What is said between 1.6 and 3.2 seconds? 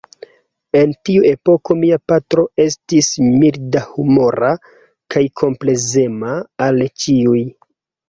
mia patro estis